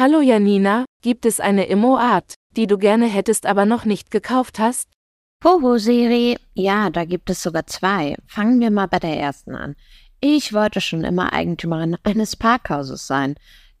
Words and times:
Hallo 0.00 0.22
Janina, 0.22 0.86
gibt 1.02 1.26
es 1.26 1.40
eine 1.40 1.66
Immo-Art, 1.66 2.32
die 2.56 2.66
du 2.66 2.78
gerne 2.78 3.06
hättest, 3.06 3.44
aber 3.44 3.66
noch 3.66 3.84
nicht 3.84 4.10
gekauft 4.10 4.58
hast? 4.58 4.88
Hoho 5.44 5.76
Siri, 5.76 6.38
ja, 6.54 6.88
da 6.88 7.04
gibt 7.04 7.28
es 7.28 7.42
sogar 7.42 7.66
zwei. 7.66 8.16
Fangen 8.26 8.60
wir 8.60 8.70
mal 8.70 8.86
bei 8.86 8.98
der 8.98 9.20
ersten 9.20 9.54
an. 9.54 9.76
Ich 10.18 10.54
wollte 10.54 10.80
schon 10.80 11.04
immer 11.04 11.34
Eigentümerin 11.34 11.98
eines 12.02 12.34
Parkhauses 12.34 13.06
sein, 13.06 13.34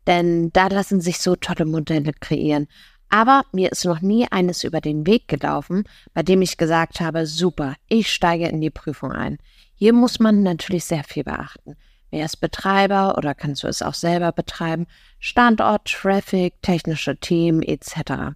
denn 0.06 0.52
da 0.52 0.66
lassen 0.66 1.00
sich 1.00 1.20
so 1.20 1.36
tolle 1.36 1.64
Modelle 1.64 2.12
kreieren. 2.12 2.68
Aber 3.08 3.44
mir 3.52 3.72
ist 3.72 3.86
noch 3.86 4.02
nie 4.02 4.26
eines 4.30 4.62
über 4.62 4.82
den 4.82 5.06
Weg 5.06 5.26
gelaufen, 5.26 5.84
bei 6.12 6.22
dem 6.22 6.42
ich 6.42 6.58
gesagt 6.58 7.00
habe, 7.00 7.24
super, 7.24 7.76
ich 7.88 8.12
steige 8.12 8.46
in 8.46 8.60
die 8.60 8.68
Prüfung 8.68 9.10
ein. 9.10 9.38
Hier 9.74 9.94
muss 9.94 10.20
man 10.20 10.42
natürlich 10.42 10.84
sehr 10.84 11.02
viel 11.02 11.24
beachten. 11.24 11.76
Wer 12.10 12.24
ist 12.24 12.40
Betreiber 12.40 13.16
oder 13.16 13.34
kannst 13.34 13.62
du 13.62 13.68
es 13.68 13.82
auch 13.82 13.94
selber 13.94 14.32
betreiben? 14.32 14.86
Standort, 15.18 15.84
Traffic, 15.84 16.60
technische 16.62 17.16
Themen 17.16 17.62
etc. 17.62 18.34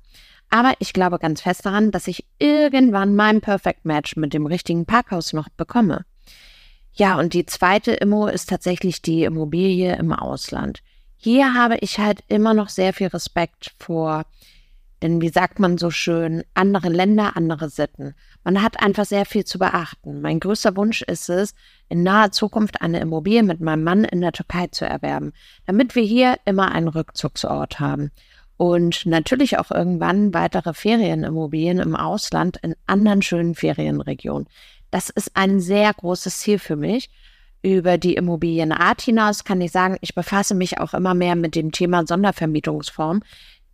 Aber 0.50 0.74
ich 0.78 0.92
glaube 0.92 1.18
ganz 1.18 1.40
fest 1.40 1.66
daran, 1.66 1.90
dass 1.90 2.06
ich 2.06 2.24
irgendwann 2.38 3.16
mein 3.16 3.40
Perfect 3.40 3.84
Match 3.84 4.16
mit 4.16 4.32
dem 4.32 4.46
richtigen 4.46 4.86
Parkhaus 4.86 5.32
noch 5.32 5.48
bekomme. 5.48 6.04
Ja, 6.92 7.18
und 7.18 7.34
die 7.34 7.44
zweite 7.44 7.92
Immo 7.92 8.28
ist 8.28 8.48
tatsächlich 8.48 9.02
die 9.02 9.24
Immobilie 9.24 9.96
im 9.96 10.12
Ausland. 10.12 10.80
Hier 11.16 11.54
habe 11.54 11.76
ich 11.80 11.98
halt 11.98 12.22
immer 12.28 12.54
noch 12.54 12.68
sehr 12.68 12.92
viel 12.92 13.08
Respekt 13.08 13.74
vor 13.80 14.26
denn 15.04 15.20
wie 15.20 15.28
sagt 15.28 15.58
man 15.58 15.76
so 15.76 15.90
schön, 15.90 16.44
andere 16.54 16.88
Länder, 16.88 17.36
andere 17.36 17.68
Sitten. 17.68 18.14
Man 18.42 18.62
hat 18.62 18.82
einfach 18.82 19.04
sehr 19.04 19.26
viel 19.26 19.44
zu 19.44 19.58
beachten. 19.58 20.22
Mein 20.22 20.40
größter 20.40 20.78
Wunsch 20.78 21.02
ist 21.02 21.28
es, 21.28 21.54
in 21.90 22.02
naher 22.02 22.32
Zukunft 22.32 22.80
eine 22.80 23.00
Immobilie 23.00 23.42
mit 23.42 23.60
meinem 23.60 23.84
Mann 23.84 24.04
in 24.04 24.22
der 24.22 24.32
Türkei 24.32 24.68
zu 24.68 24.86
erwerben, 24.86 25.34
damit 25.66 25.94
wir 25.94 26.04
hier 26.04 26.36
immer 26.46 26.72
einen 26.72 26.88
Rückzugsort 26.88 27.80
haben. 27.80 28.12
Und 28.56 29.04
natürlich 29.04 29.58
auch 29.58 29.70
irgendwann 29.70 30.32
weitere 30.32 30.72
Ferienimmobilien 30.72 31.80
im 31.80 31.96
Ausland 31.96 32.56
in 32.62 32.74
anderen 32.86 33.20
schönen 33.20 33.54
Ferienregionen. 33.54 34.48
Das 34.90 35.10
ist 35.10 35.32
ein 35.34 35.60
sehr 35.60 35.92
großes 35.92 36.38
Ziel 36.38 36.58
für 36.58 36.76
mich. 36.76 37.10
Über 37.60 37.98
die 37.98 38.14
Immobilienart 38.14 39.02
hinaus 39.02 39.44
kann 39.44 39.60
ich 39.60 39.70
sagen, 39.70 39.98
ich 40.00 40.14
befasse 40.14 40.54
mich 40.54 40.80
auch 40.80 40.94
immer 40.94 41.12
mehr 41.12 41.36
mit 41.36 41.56
dem 41.56 41.72
Thema 41.72 42.06
Sondervermietungsform, 42.06 43.20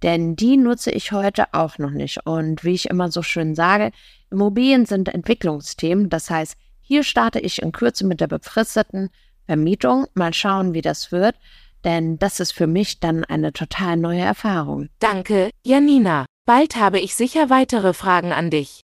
denn 0.03 0.37
die 0.37 0.56
nutze 0.56 0.91
ich 0.91 1.12
heute 1.12 1.53
auch 1.53 1.79
noch 1.79 1.91
nicht. 1.91 2.27
Und 2.27 2.65
wie 2.65 2.75
ich 2.75 2.89
immer 2.89 3.11
so 3.11 3.23
schön 3.23 3.55
sage, 3.55 3.91
Immobilien 4.31 4.87
sind 4.87 5.09
Entwicklungsthemen. 5.09 6.09
Das 6.09 6.31
heißt, 6.31 6.56
hier 6.81 7.05
starte 7.05 7.39
ich 7.41 7.62
in 7.62 7.73
Kürze 7.73 8.06
mit 8.06 8.21
der 8.21 8.28
befristeten 8.28 9.11
Vermietung. 9.47 10.06
Mal 10.15 10.34
schauen, 10.34 10.75
wie 10.75 10.83
das 10.83 11.12
wird. 11.12 11.37
Denn 11.84 12.19
das 12.19 12.41
ist 12.41 12.53
für 12.53 12.67
mich 12.67 13.01
dann 13.01 13.25
eine 13.25 13.53
total 13.53 13.97
neue 13.97 14.21
Erfahrung. 14.21 14.89
Danke, 14.98 15.51
Janina. 15.65 16.27
Bald 16.45 16.77
habe 16.77 17.01
ich 17.01 17.15
sicher 17.15 17.48
weitere 17.48 17.95
Fragen 17.95 18.33
an 18.33 18.51
dich. 18.51 18.83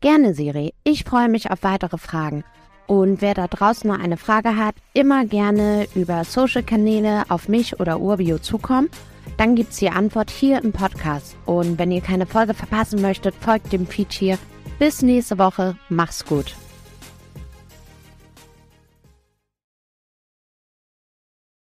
Gerne, 0.00 0.34
Siri. 0.34 0.72
Ich 0.84 1.04
freue 1.04 1.28
mich 1.28 1.50
auf 1.50 1.62
weitere 1.62 1.98
Fragen. 1.98 2.44
Und 2.86 3.20
wer 3.20 3.34
da 3.34 3.48
draußen 3.48 3.90
noch 3.90 3.98
eine 3.98 4.16
Frage 4.16 4.56
hat, 4.56 4.74
immer 4.94 5.26
gerne 5.26 5.86
über 5.94 6.24
Social-Kanäle 6.24 7.24
auf 7.28 7.48
mich 7.48 7.80
oder 7.80 8.00
Urbio 8.00 8.38
zukommen. 8.38 8.88
Dann 9.36 9.54
gibt 9.54 9.72
es 9.72 9.78
die 9.78 9.90
Antwort 9.90 10.30
hier 10.30 10.62
im 10.62 10.72
Podcast. 10.72 11.36
Und 11.46 11.78
wenn 11.78 11.92
ihr 11.92 12.00
keine 12.00 12.26
Folge 12.26 12.54
verpassen 12.54 13.00
möchtet, 13.02 13.34
folgt 13.34 13.72
dem 13.72 13.86
Feed 13.86 14.12
hier. 14.12 14.38
Bis 14.78 15.02
nächste 15.02 15.38
Woche. 15.38 15.76
Mach's 15.88 16.24
gut. 16.24 16.54